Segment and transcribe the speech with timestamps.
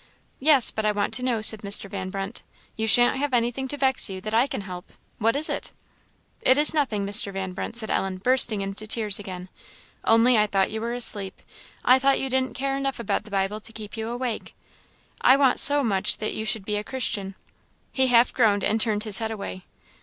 [0.39, 1.87] "Yes, but I want to know," said Mr.
[1.87, 2.41] Van Brunt;
[2.75, 5.71] "you shan't have anything to vex you that I can help; what is it?"
[6.41, 7.31] "It is nothing, Mr.
[7.31, 9.47] Van Brunt," said Ellen, bursting into tears again
[10.03, 11.39] "only I thought you were asleep
[11.85, 14.55] I I thought you didn't care enough about the Bible to keep awake
[15.21, 17.35] I want so much that you should be a Christian!"
[17.91, 19.65] He half groaned, and turned his head away.